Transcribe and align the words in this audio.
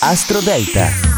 Astro 0.00 0.40
Delta. 0.40 1.13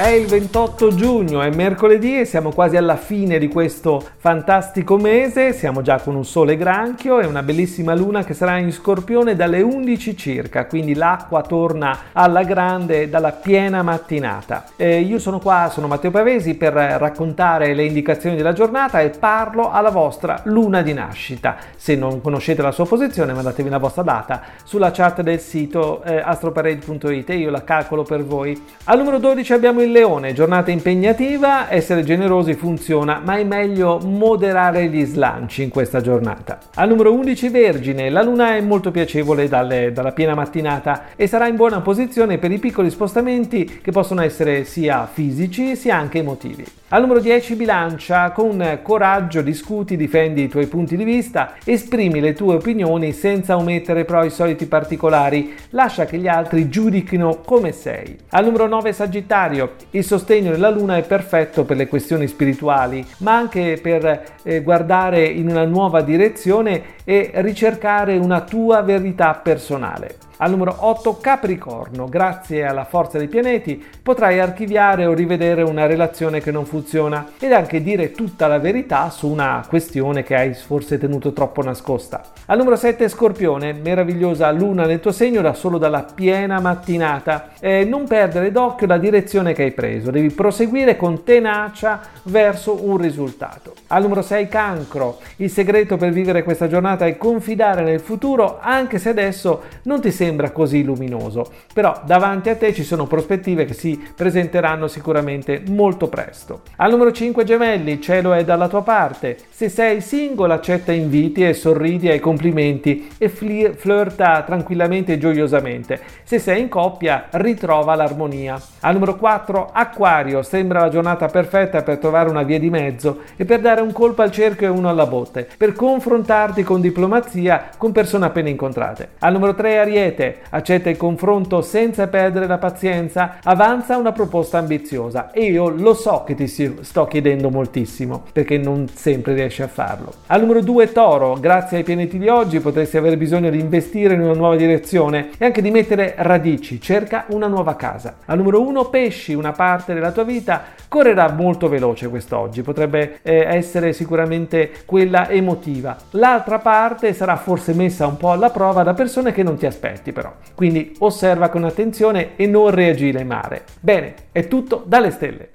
È 0.00 0.08
il 0.08 0.28
28 0.28 0.94
giugno, 0.94 1.42
è 1.42 1.50
mercoledì 1.50 2.20
e 2.20 2.24
siamo 2.24 2.52
quasi 2.52 2.78
alla 2.78 2.96
fine 2.96 3.38
di 3.38 3.48
questo 3.48 4.02
fantastico 4.16 4.96
mese. 4.96 5.52
Siamo 5.52 5.82
già 5.82 5.98
con 5.98 6.14
un 6.14 6.24
sole 6.24 6.56
granchio 6.56 7.20
e 7.20 7.26
una 7.26 7.42
bellissima 7.42 7.94
luna 7.94 8.24
che 8.24 8.32
sarà 8.32 8.56
in 8.56 8.72
scorpione 8.72 9.36
dalle 9.36 9.60
11 9.60 10.16
circa, 10.16 10.64
quindi 10.64 10.94
l'acqua 10.94 11.42
torna 11.42 12.04
alla 12.12 12.44
grande 12.44 13.10
dalla 13.10 13.32
piena 13.32 13.82
mattinata. 13.82 14.68
Eh, 14.76 15.00
io 15.00 15.18
sono 15.18 15.38
qua, 15.38 15.68
sono 15.70 15.86
Matteo 15.86 16.10
Pavesi 16.10 16.54
per 16.54 16.72
raccontare 16.72 17.74
le 17.74 17.84
indicazioni 17.84 18.36
della 18.36 18.54
giornata 18.54 19.02
e 19.02 19.10
parlo 19.10 19.70
alla 19.70 19.90
vostra 19.90 20.40
luna 20.44 20.80
di 20.80 20.94
nascita. 20.94 21.58
Se 21.76 21.94
non 21.94 22.22
conoscete 22.22 22.62
la 22.62 22.72
sua 22.72 22.86
posizione, 22.86 23.34
mandatevi 23.34 23.68
la 23.68 23.76
vostra 23.76 24.02
data 24.02 24.40
sulla 24.64 24.92
chat 24.92 25.20
del 25.20 25.40
sito 25.40 26.02
eh, 26.04 26.16
astroparade.it 26.24 27.28
e 27.28 27.36
io 27.36 27.50
la 27.50 27.64
calcolo 27.64 28.02
per 28.02 28.24
voi. 28.24 28.58
Al 28.84 28.96
numero 28.96 29.18
12 29.18 29.52
abbiamo 29.52 29.82
il 29.82 29.88
il 29.90 29.92
leone, 29.92 30.32
giornata 30.32 30.70
impegnativa, 30.70 31.68
essere 31.68 32.04
generosi 32.04 32.54
funziona, 32.54 33.20
ma 33.22 33.36
è 33.36 33.44
meglio 33.44 33.98
moderare 33.98 34.86
gli 34.86 35.04
slanci 35.04 35.64
in 35.64 35.68
questa 35.68 36.00
giornata. 36.00 36.58
Al 36.76 36.88
numero 36.88 37.12
11 37.12 37.48
Vergine, 37.48 38.08
la 38.08 38.22
luna 38.22 38.54
è 38.54 38.60
molto 38.60 38.92
piacevole 38.92 39.48
dalle, 39.48 39.92
dalla 39.92 40.12
piena 40.12 40.34
mattinata 40.34 41.06
e 41.16 41.26
sarà 41.26 41.48
in 41.48 41.56
buona 41.56 41.80
posizione 41.80 42.38
per 42.38 42.52
i 42.52 42.58
piccoli 42.58 42.88
spostamenti 42.88 43.80
che 43.82 43.90
possono 43.90 44.22
essere 44.22 44.64
sia 44.64 45.08
fisici 45.12 45.74
sia 45.74 45.96
anche 45.96 46.18
emotivi. 46.18 46.64
Al 46.92 47.02
numero 47.02 47.20
10 47.20 47.54
Bilancia, 47.54 48.32
con 48.32 48.80
coraggio 48.82 49.42
discuti, 49.42 49.96
difendi 49.96 50.42
i 50.42 50.48
tuoi 50.48 50.66
punti 50.66 50.96
di 50.96 51.04
vista, 51.04 51.54
esprimi 51.64 52.18
le 52.18 52.32
tue 52.32 52.56
opinioni 52.56 53.12
senza 53.12 53.56
omettere 53.56 54.04
però 54.04 54.24
i 54.24 54.30
soliti 54.30 54.66
particolari, 54.66 55.54
lascia 55.70 56.04
che 56.04 56.18
gli 56.18 56.26
altri 56.26 56.68
giudichino 56.68 57.42
come 57.44 57.70
sei. 57.70 58.18
Al 58.30 58.44
numero 58.44 58.66
9 58.66 58.92
Sagittario, 58.92 59.74
il 59.90 60.02
sostegno 60.02 60.50
della 60.50 60.70
Luna 60.70 60.96
è 60.96 61.04
perfetto 61.04 61.62
per 61.64 61.76
le 61.76 61.86
questioni 61.86 62.26
spirituali, 62.26 63.06
ma 63.18 63.36
anche 63.36 63.78
per 63.80 64.24
eh, 64.42 64.60
guardare 64.60 65.24
in 65.26 65.48
una 65.48 65.64
nuova 65.64 66.00
direzione 66.00 66.82
e 67.04 67.30
ricercare 67.34 68.16
una 68.16 68.40
tua 68.40 68.82
verità 68.82 69.34
personale. 69.34 70.29
Al 70.42 70.52
numero 70.52 70.74
8 70.78 71.18
Capricorno, 71.20 72.06
grazie 72.06 72.64
alla 72.64 72.86
forza 72.86 73.18
dei 73.18 73.28
pianeti 73.28 73.84
potrai 74.02 74.40
archiviare 74.40 75.04
o 75.04 75.12
rivedere 75.12 75.60
una 75.60 75.84
relazione 75.84 76.40
che 76.40 76.50
non 76.50 76.64
funziona 76.64 77.32
ed 77.38 77.52
anche 77.52 77.82
dire 77.82 78.12
tutta 78.12 78.46
la 78.46 78.58
verità 78.58 79.10
su 79.10 79.28
una 79.28 79.62
questione 79.68 80.22
che 80.22 80.34
hai 80.34 80.54
forse 80.54 80.96
tenuto 80.96 81.34
troppo 81.34 81.62
nascosta. 81.62 82.22
Al 82.46 82.56
numero 82.56 82.76
7 82.76 83.06
Scorpione, 83.10 83.74
meravigliosa 83.74 84.50
luna 84.50 84.86
nel 84.86 85.00
tuo 85.00 85.12
segno 85.12 85.42
da 85.42 85.52
solo 85.52 85.76
dalla 85.76 86.04
piena 86.04 86.58
mattinata. 86.58 87.50
Eh, 87.60 87.84
non 87.84 88.06
perdere 88.06 88.50
d'occhio 88.50 88.86
la 88.86 88.96
direzione 88.96 89.52
che 89.52 89.64
hai 89.64 89.72
preso, 89.72 90.10
devi 90.10 90.30
proseguire 90.30 90.96
con 90.96 91.22
tenacia 91.22 92.00
verso 92.22 92.82
un 92.82 92.96
risultato. 92.96 93.74
Al 93.88 94.00
numero 94.00 94.22
6 94.22 94.48
Cancro, 94.48 95.18
il 95.36 95.50
segreto 95.50 95.98
per 95.98 96.12
vivere 96.12 96.42
questa 96.42 96.66
giornata 96.66 97.04
è 97.04 97.18
confidare 97.18 97.82
nel 97.82 98.00
futuro 98.00 98.58
anche 98.58 98.98
se 98.98 99.10
adesso 99.10 99.64
non 99.82 100.00
ti 100.00 100.10
sembra 100.10 100.28
sembra 100.30 100.50
così 100.50 100.84
luminoso, 100.84 101.50
però 101.74 102.00
davanti 102.04 102.50
a 102.50 102.56
te 102.56 102.72
ci 102.72 102.84
sono 102.84 103.06
prospettive 103.06 103.64
che 103.64 103.74
si 103.74 104.00
presenteranno 104.14 104.86
sicuramente 104.86 105.62
molto 105.68 106.08
presto. 106.08 106.60
Al 106.76 106.90
numero 106.92 107.10
5 107.10 107.42
gemelli, 107.42 107.90
il 107.92 108.00
cielo 108.00 108.32
è 108.32 108.44
dalla 108.44 108.68
tua 108.68 108.82
parte. 108.82 109.36
Se 109.50 109.68
sei 109.68 110.00
single 110.00 110.52
accetta 110.52 110.92
inviti 110.92 111.44
e 111.44 111.52
sorridi 111.52 112.08
ai 112.08 112.20
complimenti 112.20 113.08
e 113.18 113.28
flir- 113.28 113.74
flirta 113.74 114.42
tranquillamente 114.42 115.14
e 115.14 115.18
gioiosamente. 115.18 116.00
Se 116.22 116.38
sei 116.38 116.60
in 116.60 116.68
coppia 116.68 117.26
ritrova 117.30 117.96
l'armonia. 117.96 118.60
Al 118.80 118.94
numero 118.94 119.16
4 119.16 119.70
acquario, 119.72 120.42
sembra 120.42 120.80
la 120.80 120.88
giornata 120.88 121.26
perfetta 121.26 121.82
per 121.82 121.98
trovare 121.98 122.30
una 122.30 122.44
via 122.44 122.60
di 122.60 122.70
mezzo 122.70 123.22
e 123.36 123.44
per 123.44 123.60
dare 123.60 123.80
un 123.80 123.92
colpo 123.92 124.22
al 124.22 124.30
cerchio 124.30 124.68
e 124.68 124.70
uno 124.70 124.88
alla 124.88 125.06
botte, 125.06 125.48
per 125.56 125.72
confrontarti 125.72 126.62
con 126.62 126.80
diplomazia 126.80 127.70
con 127.76 127.90
persone 127.90 128.26
appena 128.26 128.48
incontrate. 128.48 129.08
Al 129.18 129.32
numero 129.32 129.54
3 129.54 129.78
ariete, 129.80 130.19
Siete, 130.20 130.40
accetta 130.50 130.90
il 130.90 130.98
confronto 130.98 131.62
senza 131.62 132.06
perdere 132.06 132.46
la 132.46 132.58
pazienza, 132.58 133.38
avanza 133.42 133.96
una 133.96 134.12
proposta 134.12 134.58
ambiziosa 134.58 135.30
e 135.30 135.44
io 135.44 135.70
lo 135.70 135.94
so 135.94 136.24
che 136.26 136.34
ti 136.34 136.46
sto 136.46 137.06
chiedendo 137.06 137.48
moltissimo 137.48 138.24
perché 138.30 138.58
non 138.58 138.86
sempre 138.92 139.32
riesci 139.32 139.62
a 139.62 139.68
farlo. 139.68 140.12
Al 140.26 140.40
numero 140.40 140.60
2 140.60 140.92
Toro, 140.92 141.38
grazie 141.40 141.78
ai 141.78 141.84
pianeti 141.84 142.18
di 142.18 142.28
oggi 142.28 142.60
potresti 142.60 142.98
avere 142.98 143.16
bisogno 143.16 143.48
di 143.48 143.58
investire 143.58 144.12
in 144.12 144.20
una 144.20 144.34
nuova 144.34 144.56
direzione 144.56 145.30
e 145.38 145.46
anche 145.46 145.62
di 145.62 145.70
mettere 145.70 146.14
radici, 146.18 146.82
cerca 146.82 147.24
una 147.28 147.46
nuova 147.46 147.74
casa. 147.76 148.16
Al 148.26 148.36
numero 148.36 148.60
1 148.60 148.90
Pesci, 148.90 149.32
una 149.32 149.52
parte 149.52 149.94
della 149.94 150.12
tua 150.12 150.24
vita 150.24 150.64
correrà 150.86 151.30
molto 151.30 151.68
veloce 151.68 152.08
quest'oggi, 152.08 152.60
potrebbe 152.60 153.20
eh, 153.22 153.46
essere 153.48 153.94
sicuramente 153.94 154.70
quella 154.84 155.30
emotiva. 155.30 155.96
L'altra 156.10 156.58
parte 156.58 157.14
sarà 157.14 157.36
forse 157.36 157.72
messa 157.72 158.06
un 158.06 158.18
po' 158.18 158.32
alla 158.32 158.50
prova 158.50 158.82
da 158.82 158.92
persone 158.92 159.32
che 159.32 159.42
non 159.42 159.56
ti 159.56 159.66
aspetti 159.66 159.99
effetti 160.00 160.12
però. 160.12 160.34
Quindi 160.54 160.94
osserva 160.98 161.48
con 161.48 161.64
attenzione 161.64 162.36
e 162.36 162.46
non 162.46 162.70
reagire 162.70 163.22
male. 163.24 163.64
Bene, 163.80 164.14
è 164.32 164.48
tutto 164.48 164.82
dalle 164.86 165.10
stelle. 165.10 165.50